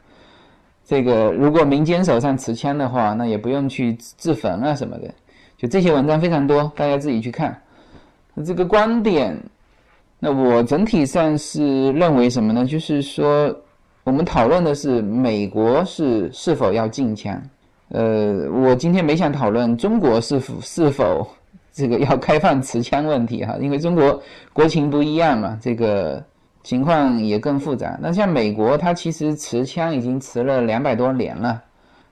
[0.85, 5.13] 这个如果民间手上持枪的话，那也不用去自焚啊什么的，
[5.57, 7.59] 就这些文章非常多，大家自己去看。
[8.45, 9.37] 这个观点，
[10.19, 12.65] 那我整体上是认为什么呢？
[12.65, 13.53] 就是说，
[14.03, 17.41] 我们讨论的是美国是是否要禁枪。
[17.89, 21.27] 呃，我今天没想讨论中国是否是否
[21.73, 24.21] 这个要开放持枪问题哈，因为中国
[24.53, 26.23] 国情不一样嘛，这个
[26.63, 27.97] 情况也更复杂。
[28.01, 31.61] 那像美国，它其实持枪已经持了两百多年了。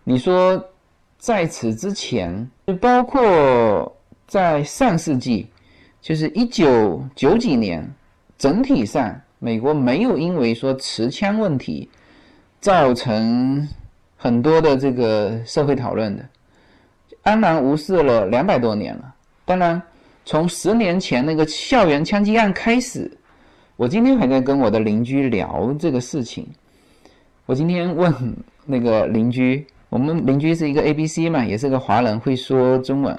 [0.04, 0.64] 你说
[1.18, 3.96] 在此之前，就包括
[4.28, 5.48] 在上世纪，
[6.02, 7.90] 就是一九九几年，
[8.38, 11.90] 整体上美国没有因为说持枪问题
[12.60, 13.68] 造成。
[14.22, 16.26] 很多的这个社会讨论的，
[17.22, 19.16] 安然无事了两百多年了。
[19.46, 19.82] 当然，
[20.26, 23.10] 从十年前那个校园枪击案开始，
[23.80, 26.46] 我今天还在跟我的邻居聊这个事情。
[27.46, 28.14] 我今天问
[28.66, 33.18] 那个邻居，我们邻居是一个 A B C 嘛，也是个华人，会说中文。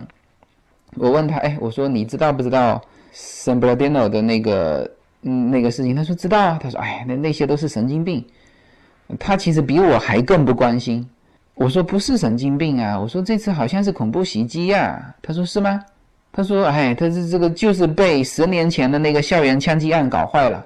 [0.97, 2.79] 我问他，哎，我说你知道不知道
[3.15, 4.91] San b r a d i n o 的那个
[5.23, 5.97] 嗯那个事情？
[5.97, 6.59] 他说知道啊。
[6.63, 8.23] 他说，哎，那那些都是神经病。
[9.19, 11.09] 他其实比我还更不关心。
[11.55, 15.15] 我说不是神经病啊，我说这次好像是恐怖袭击呀。
[15.23, 15.83] 他说是吗？
[16.33, 20.65] 他说哎，他是这个就是被十年前的那个校园枪击案搞坏了。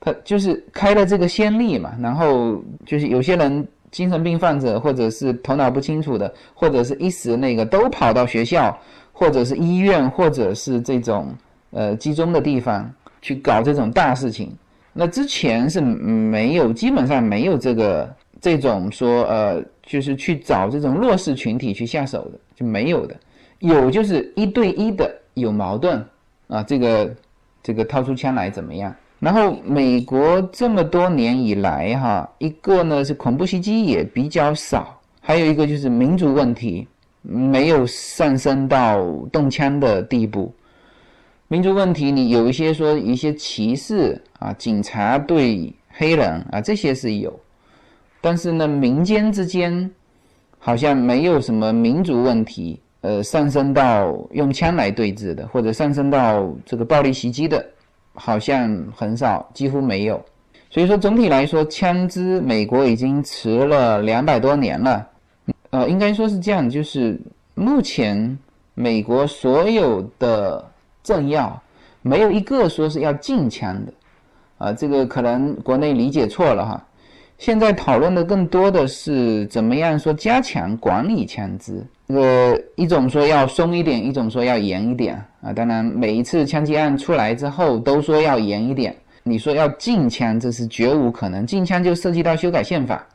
[0.00, 8.78] 他就是开了这个先例嘛，然后就是有些人精神病患者或者是头脑不清楚的，或者是一时那个都跑到学校
[9.12, 11.34] 或者是医院或者是这种
[11.72, 12.88] 呃集中的地方
[13.20, 14.56] 去搞这种大事情。
[14.92, 18.08] 那之前是没有，基本上没有这个
[18.40, 23.16] 这种说，呃，就是去找这种弱势群体去下手的，就没有的。
[23.60, 26.04] 有就是一对一的有矛盾
[26.46, 27.14] 啊，这个
[27.62, 28.94] 这个掏出枪来怎么样？
[29.18, 36.86] 然后美国这么多年以来哈，一个呢是恐怖袭击也比较少，还有一个就是民族问题
[37.22, 40.54] 没有上升到动枪的地步。
[41.48, 47.40] 民族问题，你有一些说一些歧视啊，警察对黑人啊，这些是有，
[48.20, 49.90] 但是呢，民间之间
[50.58, 57.64] 好像没有什么民族问题，呃，上升到用枪来对峙的，或者上升到这个暴力袭击的，
[58.14, 60.20] 好像很少，几乎没有。
[60.68, 65.06] 所以说，总体来说，枪支美国已经持了两百多年了，
[65.70, 67.18] 呃，应该说是这样，就是
[67.54, 68.36] 目前
[68.74, 70.68] 美国所有的
[71.02, 71.62] 政要
[72.02, 73.92] 没有一个说是要禁枪的，
[74.58, 76.84] 啊，这个可能国内理解错了哈。
[77.38, 85.52] 现在讨论的更多的是怎么样说加强管理枪支，这个一种说要松一点，一种说要严一点啊。
[85.52, 91.46] 当然，每一次枪击案出来之后都说要严一点，你说要禁枪，这是绝无可能。
[91.46, 93.06] 禁枪就涉及到修改宪法，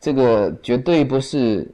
[0.00, 1.66] 这个绝对不是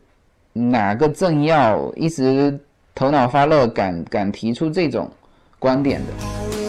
[0.52, 2.60] 哪个政要一时
[2.94, 5.10] 头脑发热敢敢提出这种
[5.58, 6.59] 观点的。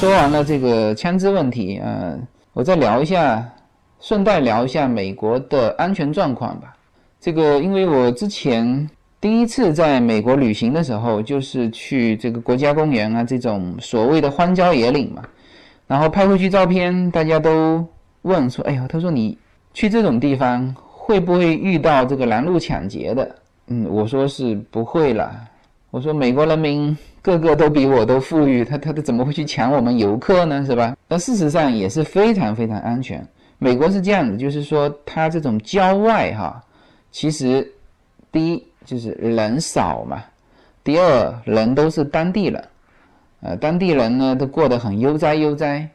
[0.00, 2.18] 说完了这个枪支问题，呃，
[2.54, 3.46] 我再聊一下，
[4.00, 6.74] 顺带聊一下美国的安全状况吧。
[7.20, 8.88] 这个，因为我之前
[9.20, 15.22] 第一次在美国旅行的时候，就是去这个国家公园啊，这种所谓的荒郊野岭嘛，
[15.86, 17.86] 然后拍回去照片，大家都
[18.22, 19.36] 问说：“哎呦，他说你
[19.74, 23.36] 去这种地方会不会遇到这个拦路抢劫的？”
[23.68, 25.30] 嗯，我说是不会啦。
[25.90, 30.64] 我说美国人民个个都比我都富裕，他他他怎么会去抢我们游客呢？
[30.64, 30.96] 是吧？
[31.08, 33.26] 那事实上也是非常非常安全。
[33.58, 36.62] 美国是这样的，就是说它这种郊外哈，
[37.10, 37.68] 其实
[38.30, 40.22] 第一就是人少嘛，
[40.84, 42.64] 第二人都是当地人，
[43.40, 45.86] 呃，当地人呢都过得很悠哉悠哉，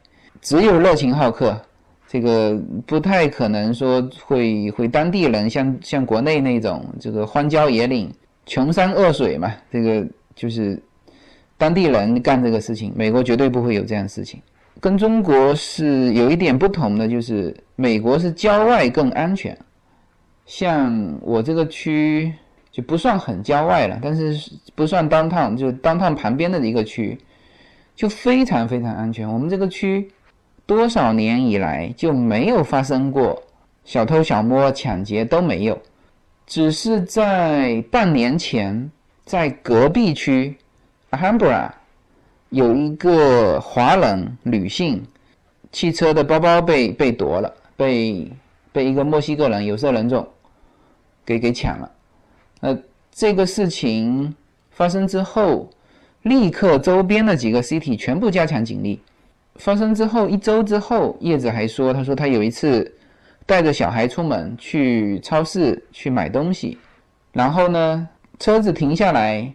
[0.42, 1.58] 只有热情好客，
[2.06, 2.54] 这个
[2.86, 8.12] 不太可能说会会当地人像像国内那种这个荒郊野岭。
[8.46, 10.80] 穷山恶水嘛，这个就是
[11.58, 14.40] 当地人干这个事情，美国绝对不会有这样的事情。
[14.80, 19.56] 跟中国是有一点不同的，就是美国是郊外更安全。
[20.44, 22.32] 像我这个区
[22.70, 24.38] 就不算很郊外了，但是
[24.74, 27.18] 不算 downtown，就 downtown 旁边的一个区，
[27.96, 29.28] 就非常非常安全。
[29.28, 30.08] 我们这个区
[30.66, 33.42] 多少年以来就没有发生过
[33.82, 35.76] 小偷小摸、抢劫都没有。
[36.46, 38.88] 只是在半年前，
[39.24, 40.56] 在隔壁区
[41.10, 41.68] Ahambra
[42.50, 45.04] 有一个华人女性
[45.72, 48.30] 汽车的包包被被夺了，被
[48.70, 50.26] 被一个墨西哥人有色人种
[51.24, 51.90] 给给抢了。
[52.60, 52.78] 呃，
[53.10, 54.32] 这个事情
[54.70, 55.68] 发生之后，
[56.22, 59.00] 立刻周边的几个 city 全部加强警力。
[59.56, 62.92] 发生之后一周之后，叶子还说，他说他有一次。
[63.46, 66.76] 带着小孩出门去超市去买东西，
[67.32, 68.08] 然后呢，
[68.40, 69.48] 车子停下来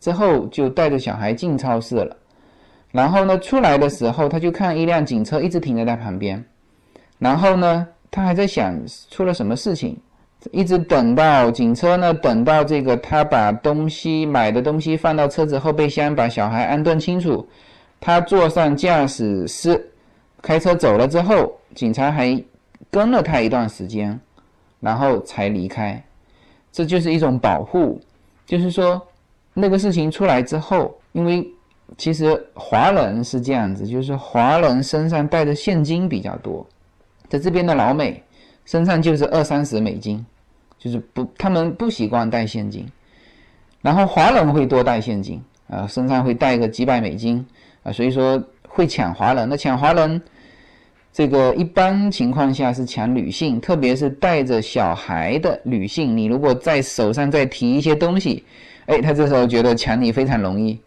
[0.00, 2.16] 之后，就带着小孩进超市了。
[2.90, 6.44] 然后呢，出来的时候，他就看一辆警车一直停在他旁边。
[7.20, 8.76] 然后呢，他还在想
[9.10, 9.96] 出了什么事情，
[10.50, 17.48] 一直等到警车呢，等到这个他把东西买的东西放到车子后备箱，把小孩安顿清楚，
[18.00, 19.92] 他坐上驾驶室
[20.42, 22.42] 开车走了之后，警察还。
[22.90, 24.18] 跟了他一段时间，
[24.80, 26.02] 然后才离开，
[26.70, 28.00] 这就是一种保护。
[28.46, 29.04] 就是说，
[29.52, 31.46] 那个事情出来之后，因为
[31.98, 36.66] 其实华人是这样子，就是华人身上带的现金比较多，
[37.28, 38.22] 在这边的老美
[38.64, 40.24] 身上就是二三十美金，
[40.78, 42.86] 就是不他们不习惯带现金，
[43.82, 47.44] 然后华人会多带现金啊，身上会带个几百美金
[47.82, 49.48] 啊，所以说会抢华人。
[49.48, 50.22] 那抢华人。
[51.16, 56.14] 这个一般情况下是抢女性，特别是带着小孩的女性。
[56.14, 58.44] 你如果在手上再提一些东西，
[58.84, 60.78] 哎，他这时候觉得抢你非常容易，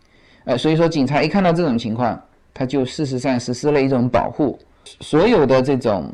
[0.44, 2.22] 呃，所以说警察一看到这种情况，
[2.54, 4.60] 他就事实上实施了一种保护，
[5.00, 6.14] 所有的这种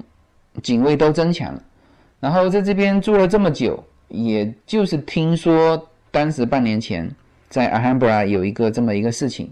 [0.63, 1.61] 警卫都增强了。
[2.21, 7.11] 然后在这边住了这么久，也就是听说当时半年前
[7.49, 9.51] 在阿罕布拉有一个这么一个事情，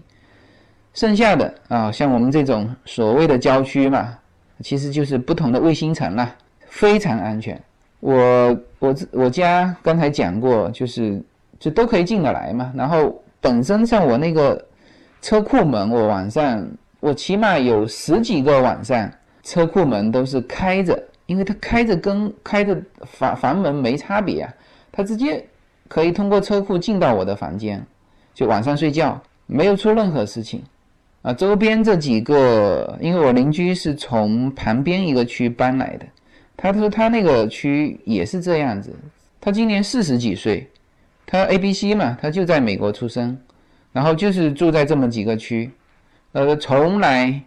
[0.94, 4.16] 剩下的啊，像我们这种所谓的郊区嘛。
[4.60, 6.34] 其实就是不同的卫星城啦，
[6.68, 7.60] 非常安全。
[8.00, 11.22] 我我我家刚才讲过，就是
[11.58, 12.72] 就都可以进得来嘛。
[12.76, 14.62] 然后本身像我那个
[15.22, 16.66] 车库门，我晚上
[17.00, 19.10] 我起码有十几个晚上
[19.42, 24.54] 车库门都是开着，因为它开着跟开着房房门没差别啊，
[24.92, 25.44] 它直接
[25.88, 27.84] 可以通过车库进到我的房间。
[28.34, 30.62] 就晚上睡觉，没有出任何事情。
[31.24, 36.04] 啊，周边这几个，因为我邻居是从旁边一个区搬来的，
[36.54, 38.94] 他说他那个区也是这样子。
[39.40, 40.68] 他今年四十几岁，
[41.24, 43.38] 他 A B C 嘛，他就在美国出生，
[43.90, 45.70] 然后就是住在这么几个区，
[46.32, 47.40] 呃，从来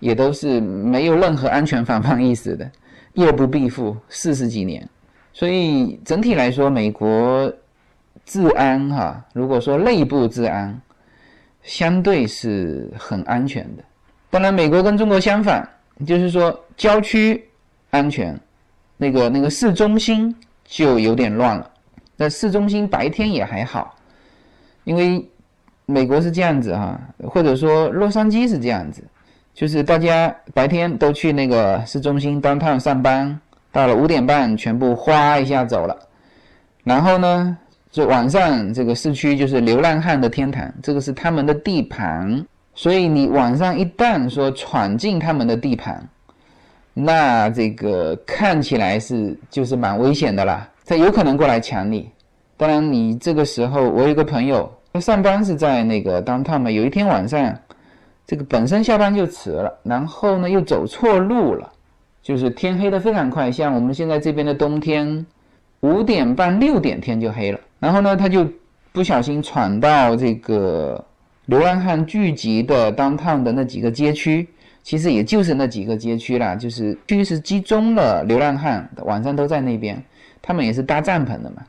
[0.00, 2.68] 也都是没有任何安全防范意识的，
[3.14, 4.84] 夜不闭户四十几年。
[5.32, 7.52] 所以整体来说，美国
[8.26, 10.82] 治安哈，如果说内部治安。
[11.62, 13.84] 相对是很安全的，
[14.30, 15.66] 当然美国跟中国相反，
[16.04, 17.48] 就是说郊区
[17.90, 18.38] 安全，
[18.96, 20.34] 那个那个市中心
[20.64, 21.70] 就有点乱了。
[22.16, 23.94] 那市中心白天也还好，
[24.84, 25.24] 因为
[25.86, 29.04] 美国是这样子哈，或者说洛杉矶是这样子，
[29.54, 33.40] 就是大家白天都去那个市中心 downtown 上班，
[33.70, 35.96] 到了五点半全部哗一下走了，
[36.82, 37.56] 然后呢？
[37.92, 42.42] 就晚上这个市区就是流浪汉的天堂，这个是他们的地盘，
[42.74, 46.02] 所以你晚上一旦说闯进他们的地盘，
[46.94, 52.10] 那这个看起来是就是蛮危险的啦，他有可能过来抢你。
[52.56, 57.54] 当然，你这个时候，我有个朋友，他上班是在那个 downtown 嘛，有一天晚上，
[58.26, 61.70] 这个本身下班就迟了，然后呢又走错路了，
[62.22, 65.26] 就是天黑的非常快，像我们现在这边的冬天。
[65.82, 68.48] 五点半六点天就黑了，然后呢，他就
[68.92, 71.04] 不小心闯到这个
[71.46, 74.46] 流浪汉聚集的当趟的那几个街区，
[74.84, 80.00] 其实也就是那几个街区啦，就是区是集中了流浪汉，晚上都在那边，
[80.40, 81.64] 他们也是搭帐篷的嘛。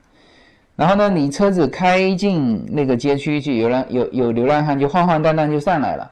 [0.76, 6.08] 然后呢，你车子开进那个街区，去有人有有流浪汉就晃晃荡荡就上来了，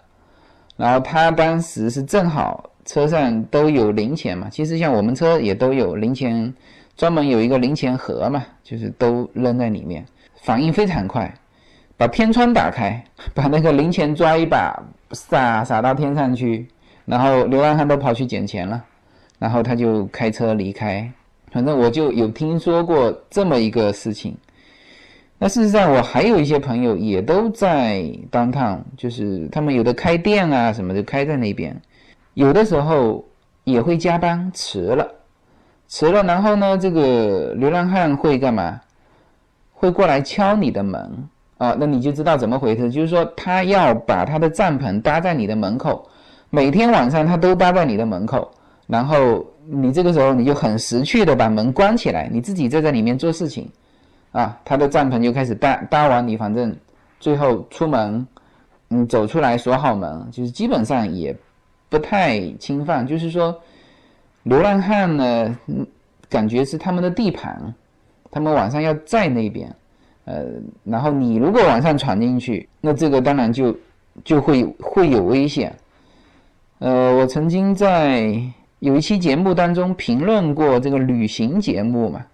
[0.76, 6.52] 然后他当时是正好车上都有零钱嘛，其实像我们车也都有零钱。
[6.98, 10.06] 专门有一个零钱盒嘛，就是都扔在里面，
[10.42, 11.34] 反应非常快，
[11.98, 14.78] 把天窗打开， 把那个零钱抓一把，
[15.12, 16.68] 撒撒到天上去，
[17.06, 18.84] 然后流浪汉都跑去捡钱了，
[19.40, 21.12] 然后他就开车离开。
[21.52, 24.38] 反正我就有听说过这么一个事情。
[25.38, 31.76] 那事实上，我还有一些朋友也都在当趟，就是他们有的开店啊什么的开在那边，
[32.36, 33.26] 有的时候
[33.64, 35.06] 也会加班迟了。
[35.94, 36.78] 迟了，然后呢？
[36.78, 38.80] 这个流浪汉会干嘛？
[39.74, 41.28] 会过来敲你的门
[41.58, 41.76] 啊？
[41.78, 42.90] 那你就知道怎么回事。
[42.90, 46.08] 就是说，他要把他的帐篷搭在你的门口，
[46.50, 48.50] 每天晚上他都搭在你的门口。
[48.88, 53.70] 然后你这个时候你就很识趣的把门关起来，你自己在在里面做事情
[54.32, 54.58] 啊。
[54.64, 56.74] 他的帐篷就开始搭搭完，你反正
[57.20, 58.26] 最后出门，
[58.92, 61.36] 嗯，走出来锁好门，就是基本上也
[61.90, 63.06] 不太侵犯。
[63.06, 63.54] 就是说。
[64.44, 65.58] 流浪汉呢，
[66.28, 67.74] 感觉是他们的地盘，
[68.32, 69.74] 他们晚上要在那边，
[70.26, 70.46] 呃，
[70.84, 73.78] 然后你如果晚上闯进去，那这个当然就
[74.24, 75.76] 就会会有危险。
[76.80, 78.42] 呃，我曾经在
[78.80, 82.26] 有一期节目当中评论过这个旅行节目嘛，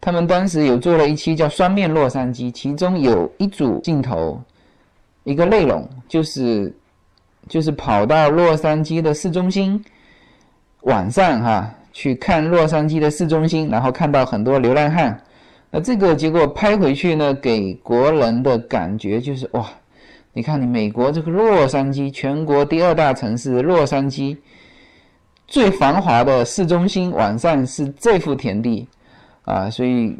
[0.00, 4.40] 他们当时有做了一期叫《双面洛杉矶》，其中有一组镜头，
[5.24, 6.74] 一个内容就是
[7.48, 9.84] 就是跑到洛杉矶的市中心。
[10.82, 15.20] 晚上哈去看洛杉矶的市中心，然后看到很多流浪汉，
[15.70, 19.66] 那这个结果拍回去呢，给国人的感觉就是哇，
[20.32, 24.36] 你看你美国这个洛杉矶，全国第二大城市洛杉矶，
[25.46, 28.88] 最繁华的市中心，晚上是这副田地。
[29.44, 30.16] 啊，所以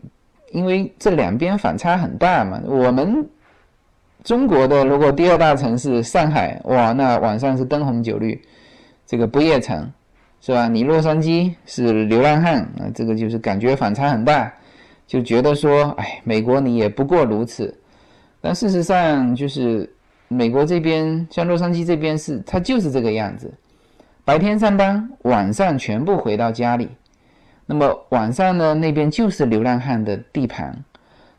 [0.50, 3.24] 因为这两边反差很大嘛，我们
[4.24, 8.42] 中国的如果第二大城市上海哇，那晚上是灯红酒绿，
[9.06, 9.88] 这个不夜城。
[10.40, 10.68] 是吧？
[10.68, 14.50] 你洛杉矶是流浪汉啊，这个就是感觉反差很大，
[15.06, 17.76] 就觉得说，哎，美国你也不过如此。
[18.40, 19.92] 但事实上，就是
[20.28, 23.52] 美国这边，像洛杉矶这边是，它就是这个样子。
[24.24, 26.88] 白天上班，晚上全部回到家里。
[27.66, 30.74] 那么晚上呢，那边就是流浪汉的地盘。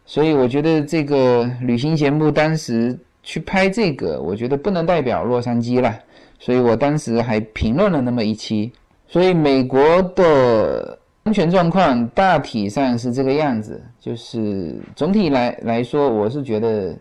[0.05, 5.97] 所以我觉得这个旅行节目当时去拍这个，我觉得不能代表洛杉矶了。
[6.37, 8.71] 所以我当时还评论了那么一期。
[9.11, 16.97] 所以美国的安全状况大体上是这个样子，就是总体来来说，我是觉得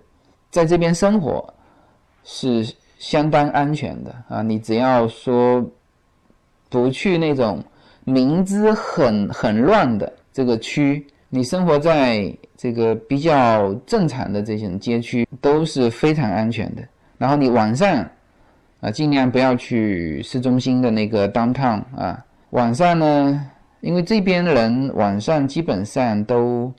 [0.50, 1.54] 在这边生活
[2.24, 2.66] 是
[2.98, 4.42] 相当安全的啊。
[4.42, 5.64] 你只要说
[6.68, 7.62] 不去那种
[8.04, 16.82] 明知很很乱的这个区，你生活在这个比较正常的这种街区都是非常安全的。
[17.18, 18.04] 然后你晚上。
[18.81, 22.24] 啊，尽量不要去市中心的那个 downtown 啊。
[22.51, 23.51] 晚上呢，
[23.81, 26.72] 因为这边人晚上基本上都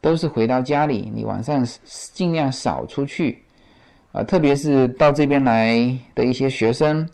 [0.00, 1.66] 都是回到家里，你晚上
[2.12, 3.42] 尽量少出去。
[4.12, 5.76] 啊，特别是到这边来
[6.14, 7.06] 的一些学生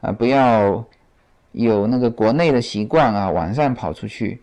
[0.00, 0.84] 啊，不要
[1.52, 4.40] 有那个国内的习惯啊，晚上跑出去，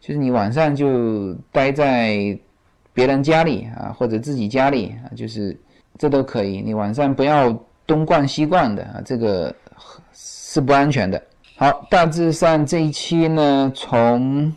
[0.00, 2.38] 就是你晚上就待在
[2.94, 5.54] 别人家里啊，或者自己家里啊，就是
[5.98, 6.62] 这都可以。
[6.62, 7.52] 你晚上不要
[7.90, 9.52] 东逛西逛的啊，这个
[10.14, 11.20] 是不安全的。
[11.56, 14.54] 好，大致上这一期呢，从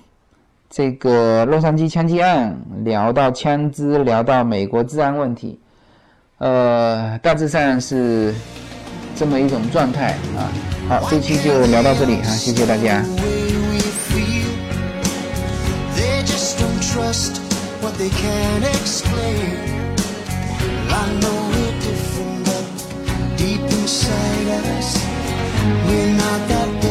[0.69, 2.55] 这个洛杉矶枪击案
[2.85, 5.59] 聊到枪支，聊到美国治安问题。
[6.37, 8.35] 呃，大致上是
[9.15, 10.53] 这么一种状态啊。
[10.87, 13.03] 好，这期就聊到这里啊，谢谢大家。
[23.83, 24.95] Inside us.
[25.85, 26.82] We're not that.